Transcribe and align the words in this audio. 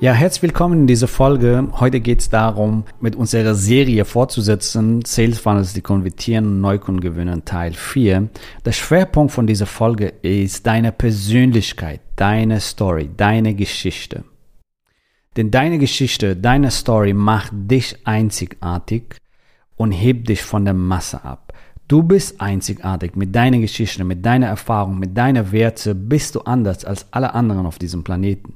Ja, 0.00 0.12
herzlich 0.12 0.42
willkommen 0.42 0.82
in 0.82 0.86
dieser 0.86 1.08
Folge. 1.08 1.66
Heute 1.72 1.98
geht 1.98 2.20
es 2.20 2.30
darum, 2.30 2.84
mit 3.00 3.16
unserer 3.16 3.56
Serie 3.56 4.04
fortzusetzen, 4.04 5.04
Sales 5.04 5.40
Funnels, 5.40 5.72
die 5.72 5.80
konvertieren 5.80 6.46
und 6.46 6.60
Neukunden 6.60 7.00
gewinnen, 7.00 7.44
Teil 7.44 7.72
4. 7.72 8.28
Der 8.64 8.70
Schwerpunkt 8.70 9.32
von 9.32 9.48
dieser 9.48 9.66
Folge 9.66 10.12
ist 10.22 10.64
deine 10.68 10.92
Persönlichkeit, 10.92 12.00
deine 12.14 12.60
Story, 12.60 13.10
deine 13.16 13.56
Geschichte. 13.56 14.22
Denn 15.36 15.50
deine 15.50 15.78
Geschichte, 15.78 16.36
deine 16.36 16.70
Story 16.70 17.12
macht 17.12 17.50
dich 17.52 17.96
einzigartig 18.04 19.16
und 19.74 19.90
hebt 19.90 20.28
dich 20.28 20.42
von 20.42 20.64
der 20.64 20.74
Masse 20.74 21.24
ab. 21.24 21.52
Du 21.88 22.04
bist 22.04 22.40
einzigartig 22.40 23.16
mit 23.16 23.34
deiner 23.34 23.58
Geschichte, 23.58 24.04
mit 24.04 24.24
deiner 24.24 24.46
Erfahrung, 24.46 25.00
mit 25.00 25.18
deiner 25.18 25.50
Werte, 25.50 25.96
bist 25.96 26.36
du 26.36 26.42
anders 26.42 26.84
als 26.84 27.12
alle 27.12 27.34
anderen 27.34 27.66
auf 27.66 27.80
diesem 27.80 28.04
Planeten. 28.04 28.54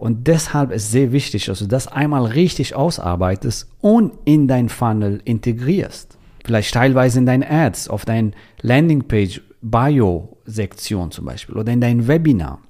Und 0.00 0.28
deshalb 0.28 0.70
ist 0.70 0.90
sehr 0.90 1.12
wichtig, 1.12 1.44
dass 1.44 1.58
du 1.58 1.66
das 1.66 1.86
einmal 1.86 2.24
richtig 2.24 2.74
ausarbeitest 2.74 3.70
und 3.82 4.14
in 4.24 4.48
dein 4.48 4.70
Funnel 4.70 5.20
integrierst. 5.26 6.16
Vielleicht 6.42 6.72
teilweise 6.72 7.18
in 7.18 7.26
deine 7.26 7.50
Ads, 7.50 7.88
auf 7.88 8.06
dein 8.06 8.34
Landingpage, 8.62 9.42
Bio-Sektion 9.60 11.10
zum 11.10 11.26
Beispiel 11.26 11.54
oder 11.54 11.70
in 11.70 11.82
dein 11.82 12.08
Webinar. 12.08 12.62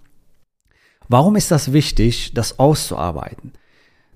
Warum 1.09 1.37
ist 1.37 1.53
das 1.53 1.73
wichtig, 1.73 2.35
das 2.35 2.59
auszuarbeiten? 2.59 3.53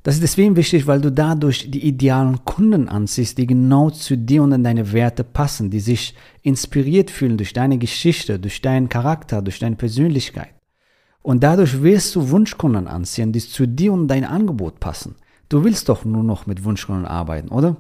Das 0.03 0.17
ist 0.17 0.25
deswegen 0.25 0.57
wichtig, 0.57 0.89
weil 0.89 1.01
du 1.01 1.13
dadurch 1.13 1.71
die 1.71 1.87
idealen 1.87 2.45
Kunden 2.45 2.89
anziehst, 2.89 3.39
die 3.39 3.47
genau 3.47 3.91
zu 3.91 4.19
dir 4.19 4.43
und 4.43 4.51
in 4.51 4.65
deine 4.65 4.93
Werte 4.93 5.23
passen, 5.23 5.71
die 5.71 5.79
sich 5.79 6.17
inspiriert 6.43 7.13
fühlen 7.13 7.37
durch 7.37 7.53
deine 7.53 7.79
Geschichte, 7.79 8.41
durch 8.41 8.61
deinen 8.61 8.89
Charakter, 8.89 9.41
durch 9.41 9.61
deine 9.61 9.77
Persönlichkeit. 9.77 10.54
Und 11.25 11.43
dadurch 11.43 11.83
wirst 11.83 12.15
du 12.15 12.29
Wunschkunden 12.29 12.87
anziehen, 12.87 13.33
die 13.33 13.41
zu 13.41 13.67
dir 13.67 13.95
und 13.95 14.09
dein 14.09 14.27
Angebot 14.27 14.79
passen. 14.79 15.15
Du 15.49 15.65
willst 15.65 15.89
doch 15.89 16.05
nur 16.05 16.23
noch 16.23 16.47
mit 16.47 16.65
Wunschkunden 16.65 17.07
arbeiten, 17.07 17.49
oder? 17.49 17.79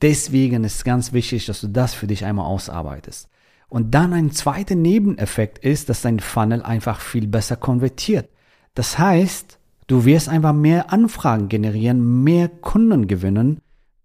Deswegen 0.00 0.62
ist 0.62 0.76
es 0.76 0.84
ganz 0.84 1.12
wichtig, 1.12 1.46
dass 1.46 1.60
du 1.60 1.66
das 1.66 1.92
für 1.92 2.06
dich 2.06 2.24
einmal 2.24 2.46
ausarbeitest. 2.46 3.28
Und 3.68 3.96
dann 3.96 4.12
ein 4.12 4.30
zweiter 4.30 4.76
Nebeneffekt 4.76 5.58
ist, 5.58 5.88
dass 5.88 6.02
dein 6.02 6.20
Funnel 6.20 6.62
einfach 6.62 7.00
viel 7.00 7.26
besser 7.26 7.56
konvertiert. 7.56 8.28
Das 8.74 8.96
heißt, 8.96 9.58
du 9.88 10.04
wirst 10.04 10.28
einfach 10.28 10.52
mehr 10.52 10.92
Anfragen 10.92 11.48
generieren, 11.48 12.22
mehr 12.22 12.48
Kunden 12.48 13.08
gewinnen, 13.08 13.60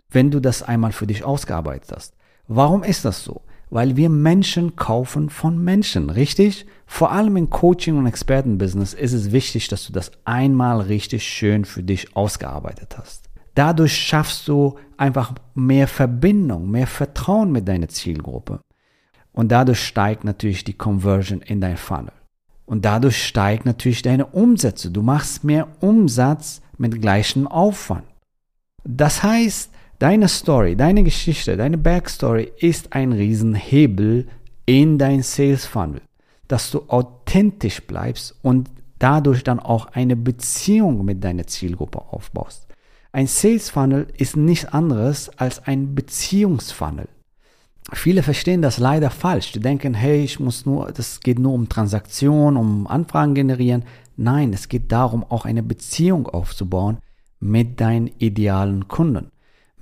wenn 0.10 0.32
du 0.32 0.40
das 0.40 0.64
einmal 0.64 0.94
für 0.94 1.06
dich 1.06 1.24
ausgearbeitet 1.24 1.92
hast. 1.96 2.16
Warum 2.48 2.82
ist 2.82 3.06
das 3.06 3.24
so? 3.24 3.44
Weil 3.74 3.98
wir 3.98 4.10
Menschen 4.10 4.76
kaufen 4.76 5.32
von 5.32 5.58
Menschen, 5.58 6.12
richtig? 6.12 6.68
Vor 6.86 7.12
allem 7.12 7.38
im 7.38 7.50
Coaching- 7.50 7.98
und 7.98 8.06
Expertenbusiness 8.06 8.94
ist 8.94 9.14
es 9.14 9.32
wichtig, 9.32 9.68
dass 9.68 9.88
du 9.88 9.92
das 9.92 10.12
einmal 10.26 10.82
richtig 10.82 11.24
schön 11.24 11.66
für 11.66 11.82
dich 11.82 12.16
ausgearbeitet 12.16 12.96
hast. 13.00 13.32
Dadurch 13.56 13.96
schaffst 13.98 14.48
du 14.48 14.78
einfach 14.96 15.34
mehr 15.56 15.88
Verbindung, 15.88 16.70
mehr 16.70 16.86
Vertrauen 16.86 17.52
mit 17.52 17.68
deiner 17.68 17.88
Zielgruppe. 17.88 18.60
Und 19.32 19.52
dadurch 19.52 19.84
steigt 19.84 20.24
natürlich 20.24 20.64
die 20.64 20.78
Conversion 20.78 21.42
in 21.42 21.60
dein 21.60 21.78
Funnel. 21.78 22.14
Und 22.68 22.86
dadurch 22.86 23.26
steigt 23.26 23.66
natürlich 23.66 24.04
deine 24.04 24.28
Umsätze. 24.28 24.92
Du 24.92 25.02
machst 25.02 25.44
mehr 25.44 25.68
Umsatz 25.80 26.62
mit 26.78 27.02
gleichem 27.02 27.48
Aufwand. 27.48 28.06
Das 28.84 29.24
heißt, 29.24 29.73
Deine 30.04 30.28
Story, 30.28 30.76
deine 30.76 31.02
Geschichte, 31.04 31.56
deine 31.56 31.78
Backstory 31.78 32.52
ist 32.58 32.92
ein 32.92 33.14
Riesenhebel 33.14 34.28
in 34.66 34.98
dein 34.98 35.24
Sales 35.24 35.66
Funnel, 35.66 36.02
dass 36.50 36.72
du 36.72 36.84
authentisch 36.90 37.82
bleibst 37.88 38.36
und 38.42 38.70
dadurch 39.00 39.46
dann 39.46 39.62
auch 39.62 39.86
eine 39.94 40.18
Beziehung 40.18 41.06
mit 41.06 41.24
deiner 41.24 41.48
Zielgruppe 41.48 42.02
aufbaust. 42.02 42.68
Ein 43.14 43.28
Sales 43.28 43.70
Funnel 43.70 44.08
ist 44.18 44.36
nichts 44.36 44.66
anderes 44.66 45.30
als 45.38 45.66
ein 45.68 45.96
Beziehungsfunnel. 45.96 47.08
Viele 47.94 48.24
verstehen 48.24 48.62
das 48.62 48.80
leider 48.80 49.10
falsch. 49.10 49.54
Die 49.54 49.62
denken, 49.62 49.94
hey, 49.94 50.22
ich 50.22 50.38
muss 50.38 50.66
nur, 50.66 50.92
das 50.92 51.22
geht 51.22 51.40
nur 51.40 51.54
um 51.54 51.70
Transaktionen, 51.70 52.58
um 52.58 52.88
Anfragen 52.88 53.36
generieren. 53.36 53.86
Nein, 54.18 54.52
es 54.52 54.68
geht 54.68 54.92
darum, 54.92 55.24
auch 55.24 55.46
eine 55.46 55.64
Beziehung 55.64 56.28
aufzubauen 56.28 56.98
mit 57.40 57.80
deinen 57.80 58.08
idealen 58.20 58.90
Kunden 58.90 59.30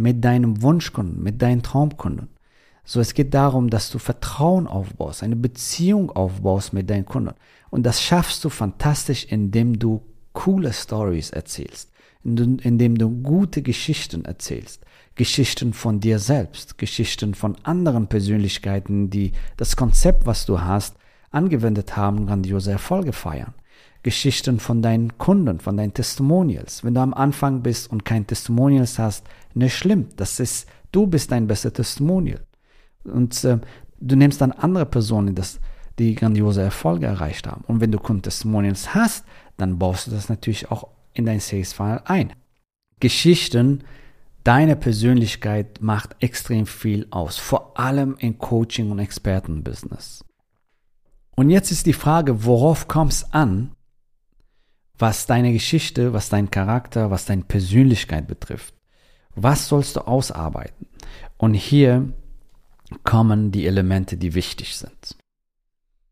mit 0.01 0.23
deinem 0.23 0.61
Wunschkunden, 0.61 1.21
mit 1.21 1.41
deinen 1.41 1.61
Traumkunden. 1.61 2.29
So, 2.83 2.99
es 2.99 3.13
geht 3.13 3.33
darum, 3.33 3.69
dass 3.69 3.91
du 3.91 3.99
Vertrauen 3.99 4.67
aufbaust, 4.67 5.23
eine 5.23 5.35
Beziehung 5.35 6.09
aufbaust 6.11 6.73
mit 6.73 6.89
deinen 6.89 7.05
Kunden. 7.05 7.35
Und 7.69 7.83
das 7.85 8.01
schaffst 8.01 8.43
du 8.43 8.49
fantastisch, 8.49 9.25
indem 9.25 9.77
du 9.77 10.01
coole 10.33 10.73
Stories 10.73 11.29
erzählst, 11.29 11.91
indem 12.23 12.97
du 12.97 13.09
gute 13.09 13.61
Geschichten 13.61 14.25
erzählst. 14.25 14.83
Geschichten 15.15 15.73
von 15.73 15.99
dir 15.99 16.19
selbst, 16.19 16.77
Geschichten 16.77 17.35
von 17.35 17.55
anderen 17.63 18.07
Persönlichkeiten, 18.07 19.09
die 19.09 19.33
das 19.57 19.75
Konzept, 19.75 20.25
was 20.25 20.45
du 20.45 20.61
hast, 20.61 20.95
angewendet 21.31 21.95
haben, 21.95 22.25
grandiose 22.25 22.71
Erfolge 22.71 23.13
feiern. 23.13 23.53
Geschichten 24.03 24.59
von 24.59 24.81
deinen 24.81 25.17
Kunden, 25.17 25.59
von 25.59 25.77
deinen 25.77 25.93
Testimonials. 25.93 26.83
Wenn 26.83 26.93
du 26.93 27.01
am 27.01 27.13
Anfang 27.13 27.61
bist 27.61 27.91
und 27.91 28.03
kein 28.03 28.25
Testimonials 28.25 28.97
hast, 28.97 29.25
nicht 29.53 29.75
schlimm. 29.75 30.07
Das 30.15 30.39
ist, 30.39 30.67
du 30.91 31.07
bist 31.07 31.31
dein 31.31 31.47
bester 31.47 31.71
Testimonial. 31.71 32.41
Und 33.03 33.43
äh, 33.43 33.59
du 33.99 34.15
nimmst 34.15 34.41
dann 34.41 34.51
andere 34.51 34.85
Personen, 34.85 35.35
das, 35.35 35.59
die 35.99 36.15
grandiose 36.15 36.61
Erfolge 36.61 37.05
erreicht 37.05 37.47
haben. 37.47 37.63
Und 37.67 37.79
wenn 37.79 37.91
du 37.91 37.99
Kundentestimonials 37.99 38.95
hast, 38.95 39.25
dann 39.57 39.77
baust 39.77 40.07
du 40.07 40.11
das 40.11 40.29
natürlich 40.29 40.71
auch 40.71 40.87
in 41.13 41.25
dein 41.25 41.39
Sales 41.39 41.73
Funnel 41.73 42.01
ein. 42.05 42.33
Geschichten, 42.99 43.83
deine 44.43 44.75
Persönlichkeit 44.75 45.81
macht 45.81 46.15
extrem 46.19 46.65
viel 46.65 47.07
aus, 47.11 47.37
vor 47.37 47.77
allem 47.79 48.15
in 48.17 48.37
Coaching 48.37 48.91
und 48.91 48.99
Expertenbusiness. 48.99 50.25
Und 51.35 51.49
jetzt 51.49 51.71
ist 51.71 51.85
die 51.85 51.93
Frage, 51.93 52.45
worauf 52.45 52.87
kommt 52.87 53.13
es 53.13 53.33
an, 53.33 53.71
was 55.01 55.25
deine 55.25 55.51
Geschichte, 55.51 56.13
was 56.13 56.29
dein 56.29 56.51
Charakter, 56.51 57.09
was 57.09 57.25
deine 57.25 57.43
Persönlichkeit 57.43 58.27
betrifft. 58.27 58.75
Was 59.35 59.67
sollst 59.67 59.95
du 59.95 60.01
ausarbeiten? 60.01 60.87
Und 61.37 61.55
hier 61.55 62.13
kommen 63.03 63.51
die 63.51 63.65
Elemente, 63.65 64.17
die 64.17 64.35
wichtig 64.35 64.77
sind. 64.77 65.17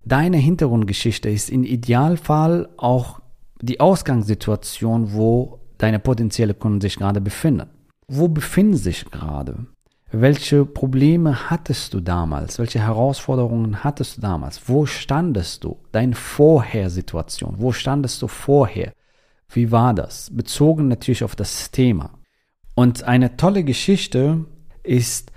Deine 0.04 0.38
Hintergrundgeschichte 0.38 1.30
ist 1.30 1.50
im 1.50 1.64
Idealfall 1.64 2.70
auch 2.78 3.20
die 3.62 3.80
Ausgangssituation, 3.80 5.14
wo 5.14 5.60
deine 5.78 6.00
potenzielle 6.00 6.54
Kunden 6.54 6.82
sich 6.82 6.96
gerade 6.96 7.22
befinden. 7.22 7.70
Wo 8.08 8.28
befinden 8.28 8.78
sich 8.78 9.06
gerade? 9.12 9.68
Welche 10.12 10.66
Probleme 10.66 11.52
hattest 11.52 11.94
du 11.94 12.00
damals? 12.00 12.58
Welche 12.58 12.80
Herausforderungen 12.80 13.84
hattest 13.84 14.18
du 14.18 14.22
damals? 14.22 14.68
Wo 14.68 14.88
standest 14.88 15.64
du? 15.64 15.78
Deine 15.92 16.16
Vorhersituation. 16.16 17.56
Wo 17.60 17.72
standest 17.72 18.20
du 18.24 18.28
vorher? 18.28 18.92
Wie 19.50 19.72
war 19.72 19.94
das? 19.94 20.32
Bezogen 20.34 20.88
natürlich 20.88 21.24
auf 21.24 21.36
das 21.36 21.70
Thema. 21.70 22.10
Und 22.74 23.04
eine 23.04 23.38
tolle 23.38 23.64
Geschichte 23.64 24.46
ist 24.82 25.32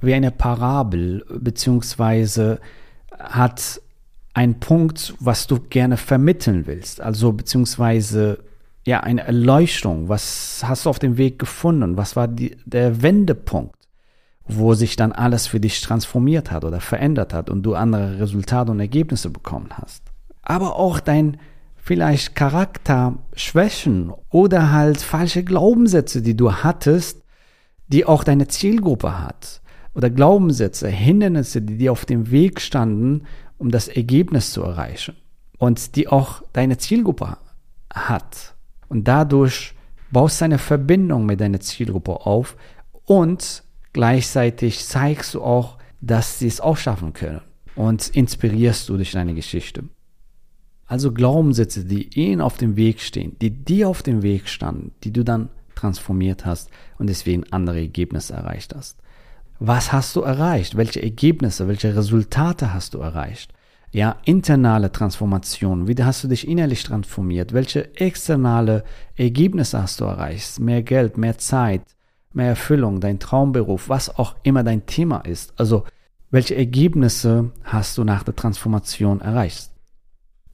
wie 0.00 0.14
eine 0.14 0.30
Parabel, 0.30 1.24
beziehungsweise 1.28 2.60
hat 3.18 3.80
einen 4.34 4.60
Punkt, 4.60 5.14
was 5.18 5.48
du 5.48 5.58
gerne 5.58 5.96
vermitteln 5.96 6.68
willst. 6.68 7.00
Also 7.00 7.32
beziehungsweise 7.32 8.38
ja 8.86 9.00
eine 9.00 9.22
Erleuchtung. 9.22 10.08
Was 10.08 10.62
hast 10.64 10.86
du 10.86 10.90
auf 10.90 11.00
dem 11.00 11.16
Weg 11.16 11.40
gefunden? 11.40 11.96
Was 11.96 12.14
war 12.14 12.28
die, 12.28 12.56
der 12.64 13.02
Wendepunkt? 13.02 13.81
Wo 14.46 14.74
sich 14.74 14.96
dann 14.96 15.12
alles 15.12 15.46
für 15.46 15.60
dich 15.60 15.80
transformiert 15.80 16.50
hat 16.50 16.64
oder 16.64 16.80
verändert 16.80 17.32
hat 17.32 17.50
und 17.50 17.62
du 17.62 17.74
andere 17.74 18.20
Resultate 18.20 18.70
und 18.70 18.80
Ergebnisse 18.80 19.30
bekommen 19.30 19.70
hast. 19.72 20.02
Aber 20.42 20.76
auch 20.76 21.00
dein 21.00 21.38
vielleicht 21.76 22.34
Charakterschwächen 22.34 24.12
oder 24.30 24.72
halt 24.72 25.00
falsche 25.00 25.44
Glaubenssätze, 25.44 26.22
die 26.22 26.36
du 26.36 26.52
hattest, 26.52 27.22
die 27.88 28.06
auch 28.06 28.24
deine 28.24 28.48
Zielgruppe 28.48 29.20
hat. 29.20 29.60
Oder 29.94 30.08
Glaubenssätze, 30.08 30.88
Hindernisse, 30.88 31.60
die 31.60 31.76
dir 31.76 31.92
auf 31.92 32.06
dem 32.06 32.30
Weg 32.30 32.60
standen, 32.60 33.24
um 33.58 33.70
das 33.70 33.88
Ergebnis 33.88 34.52
zu 34.52 34.62
erreichen. 34.62 35.16
Und 35.58 35.96
die 35.96 36.08
auch 36.08 36.42
deine 36.52 36.78
Zielgruppe 36.78 37.36
hat. 37.92 38.54
Und 38.88 39.06
dadurch 39.06 39.74
baust 40.10 40.40
du 40.40 40.46
eine 40.46 40.58
Verbindung 40.58 41.26
mit 41.26 41.40
deiner 41.40 41.60
Zielgruppe 41.60 42.26
auf 42.26 42.56
und 43.04 43.62
gleichzeitig 43.92 44.84
zeigst 44.84 45.34
du 45.34 45.42
auch, 45.42 45.78
dass 46.00 46.38
sie 46.38 46.48
es 46.48 46.60
auch 46.60 46.76
schaffen 46.76 47.12
können. 47.12 47.40
Und 47.74 48.08
inspirierst 48.08 48.88
du 48.88 48.96
durch 48.96 49.12
deine 49.12 49.34
Geschichte. 49.34 49.84
Also 50.86 51.12
Glaubenssätze, 51.12 51.84
die 51.86 52.10
ihnen 52.18 52.42
auf 52.42 52.58
dem 52.58 52.76
Weg 52.76 53.00
stehen, 53.00 53.36
die 53.40 53.50
dir 53.50 53.88
auf 53.88 54.02
dem 54.02 54.22
Weg 54.22 54.48
standen, 54.48 54.92
die 55.04 55.12
du 55.12 55.24
dann 55.24 55.48
transformiert 55.74 56.44
hast 56.44 56.70
und 56.98 57.08
deswegen 57.08 57.44
andere 57.50 57.80
Ergebnisse 57.80 58.34
erreicht 58.34 58.74
hast. 58.74 58.98
Was 59.58 59.92
hast 59.92 60.16
du 60.16 60.20
erreicht? 60.20 60.76
Welche 60.76 61.02
Ergebnisse, 61.02 61.66
welche 61.66 61.96
Resultate 61.96 62.74
hast 62.74 62.94
du 62.94 62.98
erreicht? 62.98 63.54
Ja, 63.92 64.16
internale 64.24 64.90
Transformation. 64.90 65.86
Wie 65.86 66.02
hast 66.02 66.24
du 66.24 66.28
dich 66.28 66.48
innerlich 66.48 66.82
transformiert? 66.82 67.52
Welche 67.52 67.94
externe 67.94 68.84
Ergebnisse 69.16 69.80
hast 69.80 70.00
du 70.00 70.04
erreicht? 70.04 70.60
Mehr 70.60 70.82
Geld, 70.82 71.16
mehr 71.16 71.38
Zeit, 71.38 71.82
mehr 72.34 72.48
Erfüllung, 72.48 73.00
dein 73.00 73.18
Traumberuf, 73.18 73.88
was 73.88 74.16
auch 74.18 74.36
immer 74.42 74.62
dein 74.62 74.86
Thema 74.86 75.18
ist. 75.20 75.52
Also, 75.56 75.84
welche 76.30 76.56
Ergebnisse 76.56 77.50
hast 77.62 77.98
du 77.98 78.04
nach 78.04 78.22
der 78.22 78.34
Transformation 78.34 79.20
erreicht? 79.20 79.70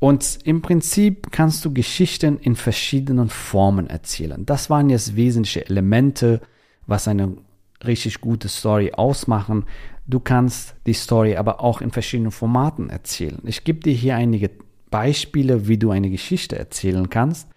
Und 0.01 0.39
im 0.45 0.63
Prinzip 0.63 1.33
kannst 1.33 1.65
du 1.65 1.73
Geschichten 1.73 2.39
in 2.39 2.55
verschiedenen 2.55 3.29
Formen 3.29 3.89
erzählen. 3.89 4.47
Das 4.47 4.71
waren 4.71 4.91
jetzt 4.91 5.17
wesentliche 5.17 5.67
Elemente, 5.67 6.41
was 6.87 7.09
eine 7.09 7.37
richtig 7.85 8.21
gute 8.21 8.49
Story 8.49 8.93
ausmachen. 8.93 9.65
Du 10.07 10.21
kannst 10.21 10.75
die 10.87 10.95
Story 10.95 11.37
aber 11.37 11.61
auch 11.61 11.81
in 11.81 11.91
verschiedenen 11.91 12.31
Formaten 12.31 12.91
erzählen. 12.91 13.41
Ich 13.45 13.65
gebe 13.65 13.81
dir 13.81 13.93
hier 13.93 14.17
einige 14.17 14.51
Beispiele, 14.91 15.69
wie 15.69 15.79
du 15.79 15.91
eine 15.91 16.11
Geschichte 16.11 16.59
erzählen 16.59 17.11
kannst. 17.11 17.49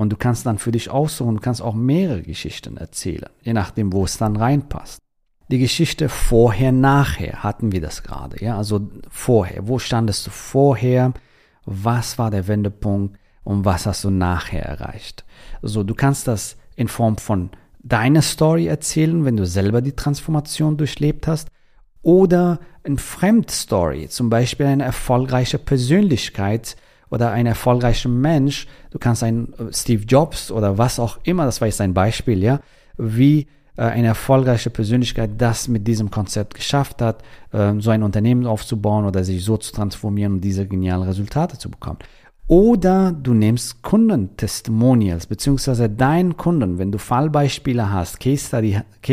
Und 0.00 0.10
du 0.10 0.16
kannst 0.16 0.46
dann 0.46 0.58
für 0.58 0.72
dich 0.72 0.90
aussuchen, 0.90 1.36
du 1.36 1.40
kannst 1.40 1.62
auch 1.62 1.74
mehrere 1.74 2.22
Geschichten 2.22 2.76
erzählen, 2.76 3.30
je 3.42 3.52
nachdem, 3.52 3.92
wo 3.92 4.04
es 4.04 4.16
dann 4.16 4.36
reinpasst. 4.36 4.98
Die 5.50 5.58
Geschichte 5.58 6.08
vorher, 6.08 6.72
nachher 6.72 7.42
hatten 7.42 7.72
wir 7.72 7.80
das 7.80 8.02
gerade, 8.02 8.42
ja, 8.42 8.56
also 8.56 8.88
vorher. 9.10 9.68
Wo 9.68 9.78
standest 9.78 10.26
du 10.26 10.30
vorher? 10.30 11.12
was 11.70 12.18
war 12.18 12.30
der 12.30 12.48
Wendepunkt 12.48 13.18
und 13.44 13.64
was 13.64 13.86
hast 13.86 14.04
du 14.04 14.10
nachher 14.10 14.62
erreicht. 14.62 15.24
So, 15.62 15.82
du 15.82 15.94
kannst 15.94 16.26
das 16.28 16.56
in 16.76 16.88
Form 16.88 17.16
von 17.16 17.50
deiner 17.82 18.22
Story 18.22 18.66
erzählen, 18.66 19.24
wenn 19.24 19.36
du 19.36 19.46
selber 19.46 19.80
die 19.80 19.96
Transformation 19.96 20.76
durchlebt 20.76 21.26
hast, 21.26 21.48
oder 22.02 22.60
eine 22.82 22.96
Fremdstory, 22.96 24.08
zum 24.08 24.30
Beispiel 24.30 24.66
eine 24.66 24.84
erfolgreiche 24.84 25.58
Persönlichkeit 25.58 26.76
oder 27.10 27.32
ein 27.32 27.46
erfolgreicher 27.46 28.08
Mensch. 28.08 28.66
Du 28.90 28.98
kannst 28.98 29.22
ein 29.22 29.52
äh, 29.54 29.72
Steve 29.72 30.04
Jobs 30.04 30.50
oder 30.50 30.78
was 30.78 30.98
auch 30.98 31.18
immer, 31.24 31.44
das 31.44 31.60
war 31.60 31.68
jetzt 31.68 31.80
ein 31.80 31.94
Beispiel, 31.94 32.42
ja, 32.42 32.60
wie 32.96 33.48
äh, 33.76 33.82
eine 33.82 34.08
erfolgreiche 34.08 34.70
Persönlichkeit 34.70 35.30
das 35.38 35.68
mit 35.68 35.86
diesem 35.86 36.10
Konzept 36.10 36.54
geschafft 36.54 37.02
hat, 37.02 37.22
ähm, 37.52 37.80
so 37.80 37.90
ein 37.90 38.02
Unternehmen 38.02 38.46
aufzubauen 38.46 39.04
oder 39.04 39.24
sich 39.24 39.44
so 39.44 39.56
zu 39.56 39.72
transformieren 39.72 40.34
und 40.34 40.40
diese 40.40 40.66
genialen 40.66 41.02
Resultate 41.02 41.58
zu 41.58 41.70
bekommen. 41.70 41.98
Oder 42.46 43.12
du 43.12 43.32
nimmst 43.32 43.80
Kundentestimonials, 43.82 45.26
beziehungsweise 45.26 45.88
deinen 45.88 46.36
Kunden, 46.36 46.78
wenn 46.78 46.90
du 46.90 46.98
Fallbeispiele 46.98 47.92
hast, 47.92 48.18
Case, 48.18 48.48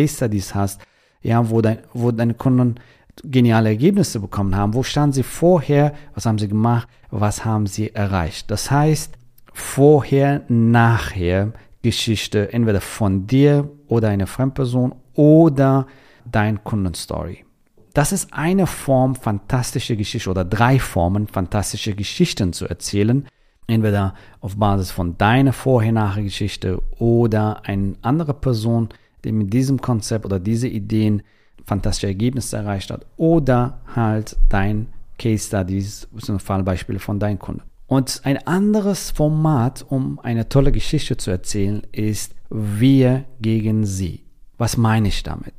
Studies 0.08 0.56
hast, 0.56 0.82
ja, 1.22 1.48
wo, 1.50 1.62
dein, 1.62 1.80
wo 1.94 2.12
deine 2.12 2.34
Kunden 2.34 2.76
geniale 3.24 3.70
Ergebnisse 3.70 4.20
bekommen 4.20 4.56
haben. 4.56 4.74
Wo 4.74 4.84
standen 4.84 5.14
sie 5.14 5.24
vorher? 5.24 5.94
Was 6.14 6.26
haben 6.26 6.38
sie 6.38 6.48
gemacht? 6.48 6.88
Was 7.10 7.46
haben 7.46 7.68
sie 7.68 7.94
erreicht? 7.94 8.52
Das 8.52 8.70
heißt, 8.72 9.14
vorher, 9.54 10.44
nachher 10.48 11.54
Geschichte, 11.82 12.54
entweder 12.54 12.82
von 12.82 13.28
dir 13.28 13.70
oder 13.88 14.10
einer 14.10 14.28
Fremdperson 14.28 14.96
oder 15.14 15.88
dein 16.30 16.64
Kundenstory. 16.64 17.46
Das 17.94 18.12
ist 18.12 18.32
eine 18.32 18.68
Form, 18.68 19.16
fantastische 19.16 19.98
Geschichte 19.98 20.30
oder 20.30 20.46
drei 20.46 20.78
Formen, 20.78 21.28
fantastische 21.28 21.96
Geschichten 21.96 22.54
zu 22.54 22.68
erzählen. 22.68 23.26
Entweder 23.66 24.14
auf 24.40 24.56
Basis 24.58 24.92
von 24.92 25.18
deiner 25.18 25.52
Vorher-Nachher-Geschichte 25.52 26.80
oder 27.00 27.66
eine 27.66 27.96
andere 28.02 28.34
Person, 28.34 28.90
die 29.24 29.32
mit 29.32 29.52
diesem 29.52 29.82
Konzept 29.82 30.26
oder 30.26 30.40
diese 30.40 30.68
Ideen 30.68 31.24
fantastische 31.68 32.08
Ergebnisse 32.08 32.58
erreicht 32.58 32.90
hat. 32.90 33.06
Oder 33.18 33.82
halt 33.94 34.38
dein 34.50 34.88
Case 35.20 35.48
Studies, 35.48 36.08
Fallbeispiele 36.40 37.00
von 37.00 37.20
deinen 37.20 37.40
Kunden. 37.40 37.62
Und 37.88 38.22
ein 38.24 38.46
anderes 38.48 39.12
Format, 39.12 39.86
um 39.88 40.20
eine 40.20 40.50
tolle 40.50 40.72
Geschichte 40.72 41.18
zu 41.18 41.30
erzählen, 41.30 41.84
ist 41.92 42.34
wir 42.50 43.26
gegen 43.42 43.86
sie. 43.86 44.24
Was 44.58 44.78
meine 44.78 45.10
ich 45.10 45.24
damit? 45.24 45.54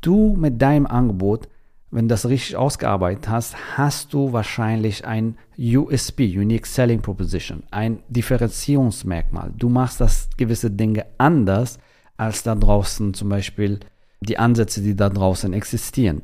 Du 0.00 0.36
mit 0.36 0.60
deinem 0.60 0.86
Angebot, 0.86 1.48
wenn 1.90 2.08
du 2.08 2.12
das 2.12 2.26
richtig 2.26 2.56
ausgearbeitet 2.56 3.28
hast, 3.28 3.56
hast 3.76 4.12
du 4.12 4.32
wahrscheinlich 4.32 5.06
ein 5.06 5.36
USP, 5.58 6.38
Unique 6.38 6.66
Selling 6.66 7.00
Proposition, 7.00 7.62
ein 7.70 8.00
Differenzierungsmerkmal. 8.08 9.52
Du 9.56 9.68
machst 9.68 10.00
das 10.00 10.28
gewisse 10.36 10.70
Dinge 10.70 11.06
anders 11.18 11.78
als 12.16 12.42
da 12.42 12.54
draußen 12.54 13.14
zum 13.14 13.28
Beispiel 13.28 13.80
die 14.20 14.38
Ansätze, 14.38 14.80
die 14.80 14.96
da 14.96 15.08
draußen 15.08 15.52
existieren. 15.52 16.22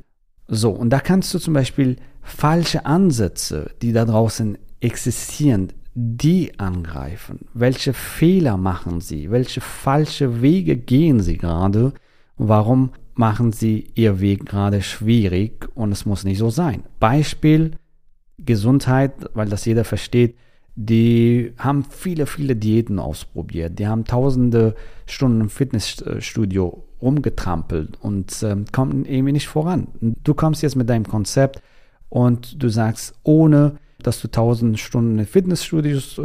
So, 0.48 0.70
und 0.70 0.90
da 0.90 1.00
kannst 1.00 1.32
du 1.34 1.38
zum 1.38 1.54
Beispiel 1.54 1.96
falsche 2.22 2.86
Ansätze, 2.86 3.70
die 3.80 3.92
da 3.92 4.04
draußen 4.04 4.58
existieren, 4.80 5.72
die 5.94 6.58
angreifen? 6.58 7.40
Welche 7.54 7.92
Fehler 7.92 8.56
machen 8.56 9.00
sie? 9.00 9.30
Welche 9.30 9.60
falsche 9.60 10.40
Wege 10.40 10.76
gehen 10.76 11.20
sie 11.20 11.36
gerade? 11.36 11.92
Warum 12.36 12.90
machen 13.14 13.52
sie 13.52 13.90
ihr 13.94 14.20
Weg 14.20 14.46
gerade 14.46 14.82
schwierig 14.82 15.68
und 15.74 15.92
es 15.92 16.06
muss 16.06 16.24
nicht 16.24 16.38
so 16.38 16.50
sein? 16.50 16.84
Beispiel 16.98 17.72
Gesundheit, 18.38 19.12
weil 19.34 19.48
das 19.48 19.64
jeder 19.64 19.84
versteht. 19.84 20.36
Die 20.74 21.52
haben 21.58 21.84
viele, 21.84 22.26
viele 22.26 22.56
Diäten 22.56 22.98
ausprobiert. 22.98 23.78
Die 23.78 23.86
haben 23.86 24.06
tausende 24.06 24.74
Stunden 25.06 25.42
im 25.42 25.50
Fitnessstudio 25.50 26.84
rumgetrampelt 27.02 27.98
und 28.00 28.42
äh, 28.42 28.56
kommen 28.72 29.04
irgendwie 29.04 29.32
nicht 29.32 29.48
voran. 29.48 29.88
Du 30.00 30.34
kommst 30.34 30.62
jetzt 30.62 30.76
mit 30.76 30.88
deinem 30.88 31.06
Konzept 31.06 31.60
und 32.08 32.62
du 32.62 32.68
sagst, 32.68 33.14
ohne 33.24 33.76
dass 34.02 34.20
du 34.20 34.28
tausend 34.28 34.78
Stunden 34.78 35.18
in 35.18 35.26
Fitnessstudios 35.26 36.18
äh, 36.18 36.22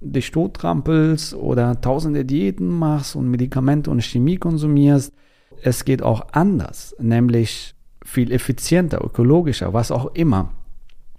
dich 0.00 0.30
tottrampelst 0.30 1.34
oder 1.34 1.80
tausende 1.80 2.24
Diäten 2.24 2.68
machst 2.68 3.16
und 3.16 3.30
Medikamente 3.30 3.90
und 3.90 4.02
Chemie 4.02 4.36
konsumierst. 4.36 5.12
Es 5.62 5.84
geht 5.84 6.02
auch 6.02 6.28
anders, 6.32 6.94
nämlich 7.00 7.74
viel 8.04 8.30
effizienter, 8.32 9.02
ökologischer, 9.02 9.72
was 9.72 9.90
auch 9.90 10.14
immer. 10.14 10.52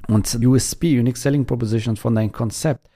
Und 0.08 0.38
USP, 0.40 1.00
Unique 1.00 1.18
Selling 1.18 1.46
Proposition 1.46 1.96
von 1.96 2.14
deinem 2.14 2.32
Konzept. 2.32 2.88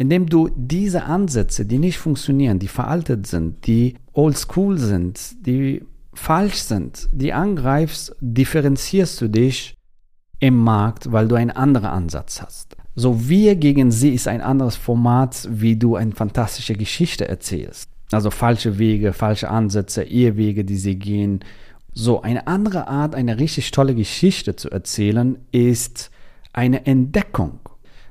Indem 0.00 0.30
du 0.30 0.48
diese 0.56 1.02
Ansätze, 1.02 1.66
die 1.66 1.76
nicht 1.76 1.98
funktionieren, 1.98 2.58
die 2.58 2.68
veraltet 2.68 3.26
sind, 3.26 3.66
die 3.66 3.96
oldschool 4.14 4.78
sind, 4.78 5.46
die 5.46 5.84
falsch 6.14 6.62
sind, 6.62 7.06
die 7.12 7.34
angreifst, 7.34 8.16
differenzierst 8.22 9.20
du 9.20 9.28
dich 9.28 9.74
im 10.38 10.56
Markt, 10.56 11.12
weil 11.12 11.28
du 11.28 11.34
einen 11.34 11.50
anderen 11.50 11.90
Ansatz 11.90 12.40
hast. 12.40 12.78
So 12.94 13.28
wir 13.28 13.56
gegen 13.56 13.90
sie 13.90 14.14
ist 14.14 14.26
ein 14.26 14.40
anderes 14.40 14.76
Format, 14.76 15.46
wie 15.50 15.76
du 15.76 15.96
eine 15.96 16.12
fantastische 16.12 16.76
Geschichte 16.76 17.28
erzählst. 17.28 17.90
Also 18.10 18.30
falsche 18.30 18.78
Wege, 18.78 19.12
falsche 19.12 19.50
Ansätze, 19.50 20.04
Irrwege, 20.04 20.64
die 20.64 20.78
sie 20.78 20.98
gehen. 20.98 21.40
So 21.92 22.22
eine 22.22 22.46
andere 22.46 22.88
Art, 22.88 23.14
eine 23.14 23.38
richtig 23.38 23.70
tolle 23.70 23.94
Geschichte 23.94 24.56
zu 24.56 24.70
erzählen, 24.70 25.36
ist 25.52 26.10
eine 26.54 26.86
Entdeckung. 26.86 27.60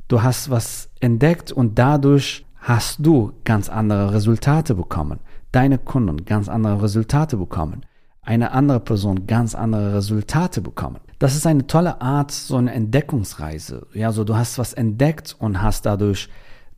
Du 0.09 0.21
hast 0.21 0.49
was 0.49 0.89
entdeckt 0.99 1.53
und 1.53 1.79
dadurch 1.79 2.45
hast 2.57 2.97
du 2.99 3.31
ganz 3.45 3.69
andere 3.69 4.13
Resultate 4.13 4.75
bekommen. 4.75 5.19
Deine 5.53 5.77
Kunden 5.77 6.25
ganz 6.25 6.49
andere 6.49 6.81
Resultate 6.81 7.37
bekommen. 7.37 7.85
Eine 8.21 8.51
andere 8.51 8.81
Person 8.81 9.25
ganz 9.27 9.55
andere 9.55 9.95
Resultate 9.95 10.59
bekommen 10.59 10.99
das 11.19 11.35
ist 11.35 11.45
eine 11.45 11.67
tolle 11.67 12.01
Art, 12.01 12.31
so 12.31 12.55
eine 12.55 12.73
Entdeckungsreise. 12.73 13.87
Ja, 13.93 14.11
so 14.11 14.23
du 14.23 14.35
hast 14.35 14.57
was 14.57 14.73
entdeckt 14.73 15.35
und 15.37 15.61
hast 15.61 15.85
dadurch 15.85 16.29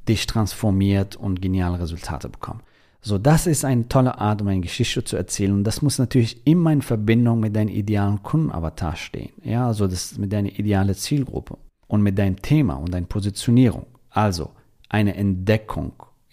dich 0.10 0.26
transformiert 0.26 1.16
und 1.16 1.42
geniale 1.42 1.80
Resultate 1.80 2.28
bekommen. 2.28 2.62
So, 3.04 3.18
das 3.18 3.48
ist 3.48 3.66
eine 3.66 3.88
tolle 3.88 4.18
Art, 4.20 4.42
um 4.42 4.48
eine 4.48 4.62
Geschichte 4.62 5.04
zu 5.04 5.16
erzählen. 5.16 5.54
Und 5.54 5.64
das 5.64 5.82
muss 5.82 6.00
natürlich 6.00 6.46
immer 6.46 6.72
in 6.72 6.82
Verbindung 6.82 7.40
mit 7.40 7.56
deinem 7.56 7.70
idealen 7.70 8.22
Kundenavatar 8.22 8.96
stehen. 8.96 9.32
Ja, 9.44 9.68
also 9.68 9.88
das 9.88 10.18
mit 10.18 10.34
deiner 10.34 10.50
idealen 10.50 10.94
Zielgruppe 10.94 11.58
und 11.92 12.02
mit 12.02 12.18
deinem 12.18 12.42
Thema 12.42 12.76
und 12.76 12.94
deiner 12.94 13.06
Positionierung. 13.06 13.86
Also 14.10 14.52
eine 14.88 15.14
Entdeckung, 15.16 15.92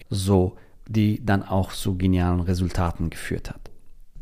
so, 0.09 0.55
die 0.87 1.25
dann 1.25 1.43
auch 1.43 1.73
zu 1.73 1.99
genialen 1.99 2.41
Resultaten 2.41 3.11
geführt 3.11 3.51
hat. 3.51 3.69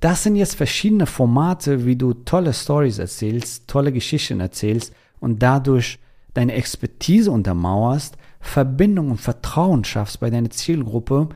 Das 0.01 0.23
sind 0.23 0.37
jetzt 0.37 0.55
verschiedene 0.55 1.05
Formate, 1.05 1.85
wie 1.85 1.97
du 1.97 2.15
tolle 2.15 2.55
Stories 2.55 2.99
erzählst, 2.99 3.69
tolle 3.69 3.93
Geschichten 3.93 4.41
erzählst 4.41 4.95
und 5.21 5.43
dadurch 5.43 5.99
deine 6.33 6.55
Expertise 6.55 7.31
untermauerst, 7.31 8.17
Verbindung 8.41 9.11
und 9.11 9.21
Vertrauen 9.21 9.85
schaffst 9.85 10.21
bei 10.21 10.31
deiner 10.31 10.51
Zielgruppe 10.51 11.29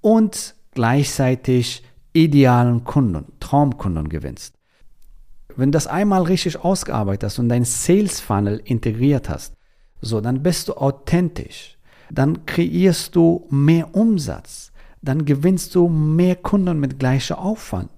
und 0.00 0.54
gleichzeitig 0.72 1.82
idealen 2.14 2.84
Kunden, 2.84 3.32
Traumkunden 3.38 4.08
gewinnst. 4.08 4.54
Wenn 5.56 5.72
das 5.72 5.86
einmal 5.86 6.22
richtig 6.22 6.64
ausgearbeitet 6.64 7.24
hast 7.24 7.38
und 7.38 7.48
dein 7.48 7.64
Sales 7.64 8.20
Funnel 8.20 8.60
integriert 8.64 9.28
hast, 9.28 9.54
so, 10.00 10.20
dann 10.20 10.42
bist 10.42 10.68
du 10.68 10.74
authentisch. 10.74 11.78
Dann 12.10 12.44
kreierst 12.44 13.14
du 13.14 13.46
mehr 13.50 13.94
Umsatz. 13.94 14.72
Dann 15.00 15.24
gewinnst 15.24 15.74
du 15.74 15.88
mehr 15.88 16.36
Kunden 16.36 16.80
mit 16.80 16.98
gleicher 16.98 17.38
Aufwand. 17.38 17.88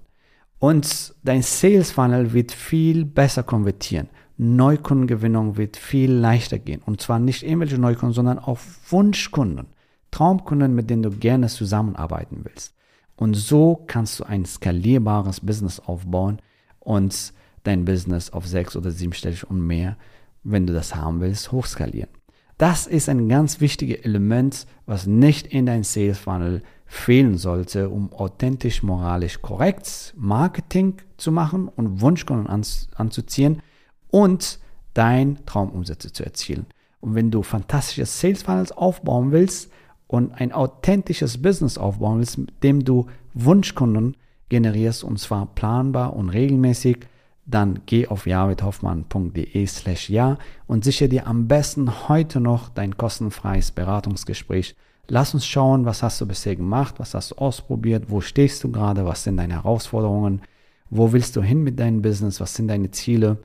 Und 0.59 1.13
dein 1.23 1.41
Sales 1.41 1.91
Funnel 1.91 2.33
wird 2.33 2.51
viel 2.51 3.05
besser 3.05 3.43
konvertieren. 3.43 4.09
Neukundengewinnung 4.37 5.57
wird 5.57 5.77
viel 5.77 6.11
leichter 6.11 6.59
gehen. 6.59 6.81
Und 6.85 7.01
zwar 7.01 7.19
nicht 7.19 7.43
irgendwelche 7.43 7.77
Neukunden, 7.77 8.13
sondern 8.13 8.39
auch 8.39 8.59
Wunschkunden. 8.89 9.67
Traumkunden, 10.11 10.75
mit 10.75 10.89
denen 10.89 11.03
du 11.03 11.11
gerne 11.11 11.47
zusammenarbeiten 11.47 12.41
willst. 12.43 12.73
Und 13.17 13.33
so 13.33 13.83
kannst 13.87 14.19
du 14.19 14.23
ein 14.25 14.45
skalierbares 14.45 15.41
Business 15.41 15.79
aufbauen 15.79 16.39
und 16.79 17.33
dein 17.67 17.85
Business 17.85 18.31
auf 18.31 18.47
sechs 18.47 18.75
oder 18.75 18.91
siebenstellig 18.91 19.49
und 19.49 19.61
mehr, 19.61 19.97
wenn 20.43 20.67
du 20.67 20.73
das 20.73 20.95
haben 20.95 21.21
willst, 21.21 21.51
hochskalieren. 21.51 22.09
Das 22.57 22.87
ist 22.87 23.09
ein 23.09 23.27
ganz 23.27 23.59
wichtiges 23.59 24.05
Element, 24.05 24.65
was 24.85 25.07
nicht 25.07 25.47
in 25.47 25.65
dein 25.65 25.83
Sales 25.83 26.17
Funnel 26.17 26.61
fehlen 26.85 27.37
sollte, 27.37 27.89
um 27.89 28.13
authentisch, 28.13 28.83
moralisch 28.83 29.41
korrekt 29.41 30.13
Marketing 30.17 30.95
zu 31.17 31.31
machen 31.31 31.67
und 31.67 31.99
Wunschkunden 31.99 32.47
anzuziehen 32.95 33.61
und 34.09 34.59
dein 34.93 35.45
Traumumsätze 35.45 36.13
zu 36.13 36.23
erzielen. 36.23 36.65
Und 37.01 37.15
wenn 37.15 37.31
du 37.31 37.43
fantastische 37.43 38.05
Sales 38.05 38.43
Funnels 38.43 38.71
aufbauen 38.71 39.31
willst, 39.31 39.69
und 40.07 40.33
ein 40.39 40.51
authentisches 40.51 41.41
Business 41.41 41.77
aufbauen 41.77 42.19
willst, 42.19 42.37
mit 42.37 42.63
dem 42.63 42.83
du 42.83 43.07
Wunschkunden 43.33 44.15
generierst 44.49 45.03
und 45.03 45.19
zwar 45.19 45.47
planbar 45.47 46.15
und 46.15 46.29
regelmäßig, 46.29 46.99
dann 47.45 47.81
geh 47.85 48.07
auf 48.07 48.25
javidhoffmann.de 48.25 49.67
slash 49.67 50.09
ja 50.09 50.37
und 50.67 50.83
sichere 50.83 51.09
dir 51.09 51.27
am 51.27 51.47
besten 51.47 52.09
heute 52.09 52.39
noch 52.39 52.69
dein 52.69 52.97
kostenfreies 52.97 53.71
Beratungsgespräch. 53.71 54.75
Lass 55.07 55.35
uns 55.35 55.45
schauen, 55.45 55.85
was 55.85 56.01
hast 56.01 56.19
du 56.19 56.25
bisher 56.25 56.55
gemacht, 56.55 56.95
was 56.97 57.13
hast 57.13 57.31
du 57.31 57.35
ausprobiert, 57.35 58.05
wo 58.07 58.21
stehst 58.21 58.63
du 58.63 58.71
gerade, 58.71 59.05
was 59.05 59.23
sind 59.23 59.37
deine 59.37 59.53
Herausforderungen, 59.53 60.41
wo 60.89 61.13
willst 61.13 61.35
du 61.35 61.43
hin 61.43 61.61
mit 61.63 61.79
deinem 61.79 62.01
Business, 62.01 62.39
was 62.39 62.55
sind 62.55 62.67
deine 62.67 62.89
Ziele 62.89 63.37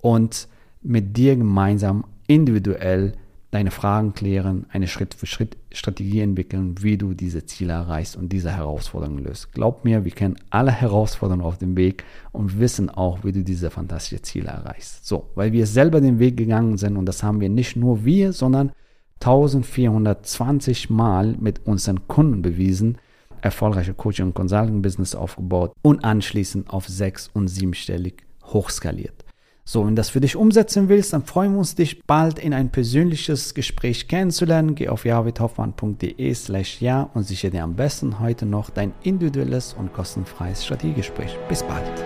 und 0.00 0.48
mit 0.80 1.16
dir 1.16 1.36
gemeinsam 1.36 2.04
individuell 2.26 3.12
deine 3.54 3.70
Fragen 3.70 4.14
klären, 4.14 4.66
eine 4.70 4.88
Schritt-für-Schritt-Strategie 4.88 6.20
entwickeln, 6.20 6.74
wie 6.80 6.98
du 6.98 7.14
diese 7.14 7.46
Ziele 7.46 7.72
erreichst 7.72 8.16
und 8.16 8.30
diese 8.30 8.50
Herausforderungen 8.50 9.22
löst. 9.22 9.52
Glaub 9.52 9.84
mir, 9.84 10.04
wir 10.04 10.10
kennen 10.10 10.36
alle 10.50 10.72
Herausforderungen 10.72 11.46
auf 11.46 11.58
dem 11.58 11.76
Weg 11.76 12.02
und 12.32 12.58
wissen 12.58 12.90
auch, 12.90 13.22
wie 13.22 13.30
du 13.30 13.44
diese 13.44 13.70
fantastischen 13.70 14.24
Ziele 14.24 14.48
erreichst. 14.48 15.06
So, 15.06 15.30
weil 15.36 15.52
wir 15.52 15.68
selber 15.68 16.00
den 16.00 16.18
Weg 16.18 16.36
gegangen 16.36 16.78
sind 16.78 16.96
und 16.96 17.06
das 17.06 17.22
haben 17.22 17.40
wir 17.40 17.48
nicht 17.48 17.76
nur 17.76 18.04
wir, 18.04 18.32
sondern 18.32 18.72
1420 19.20 20.90
Mal 20.90 21.36
mit 21.38 21.64
unseren 21.64 22.08
Kunden 22.08 22.42
bewiesen, 22.42 22.98
erfolgreiche 23.40 23.94
Coaching- 23.94 24.26
und 24.26 24.34
Consulting-Business 24.34 25.14
aufgebaut 25.14 25.72
und 25.80 26.04
anschließend 26.04 26.70
auf 26.70 26.88
sechs- 26.88 27.30
und 27.32 27.46
siebenstellig 27.46 28.24
hochskaliert. 28.46 29.23
So, 29.66 29.86
wenn 29.86 29.96
das 29.96 30.10
für 30.10 30.20
dich 30.20 30.36
umsetzen 30.36 30.90
willst, 30.90 31.14
dann 31.14 31.24
freuen 31.24 31.52
wir 31.52 31.58
uns, 31.60 31.74
dich 31.74 32.04
bald 32.04 32.38
in 32.38 32.52
ein 32.52 32.70
persönliches 32.70 33.54
Gespräch 33.54 34.08
kennenzulernen. 34.08 34.74
Geh 34.74 34.88
auf 34.88 35.06
javidhoffmann.de 35.06 36.34
slash 36.34 36.82
ja 36.82 37.08
und 37.14 37.22
sichere 37.22 37.50
dir 37.50 37.64
am 37.64 37.74
besten 37.74 38.20
heute 38.20 38.44
noch 38.44 38.68
dein 38.68 38.92
individuelles 39.02 39.72
und 39.72 39.94
kostenfreies 39.94 40.66
Strategiegespräch. 40.66 41.38
Bis 41.48 41.62
bald. 41.62 42.04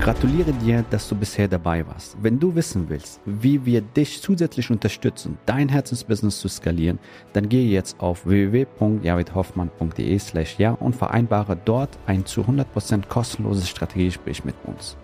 Gratuliere 0.00 0.52
dir, 0.52 0.84
dass 0.90 1.08
du 1.08 1.16
bisher 1.16 1.48
dabei 1.48 1.86
warst. 1.86 2.18
Wenn 2.20 2.38
du 2.38 2.54
wissen 2.54 2.90
willst, 2.90 3.22
wie 3.24 3.64
wir 3.64 3.80
dich 3.80 4.20
zusätzlich 4.20 4.70
unterstützen, 4.70 5.38
dein 5.46 5.70
Herzensbusiness 5.70 6.40
zu 6.40 6.48
skalieren, 6.48 6.98
dann 7.32 7.48
gehe 7.48 7.70
jetzt 7.70 7.98
auf 8.00 8.26
www.javidhoffmann.de 8.26 10.18
slash 10.18 10.58
ja 10.58 10.72
und 10.72 10.94
vereinbare 10.94 11.56
dort 11.64 11.98
ein 12.04 12.26
zu 12.26 12.42
100% 12.42 13.06
kostenloses 13.08 13.70
Strategiegespräch 13.70 14.44
mit 14.44 14.56
uns. 14.66 14.98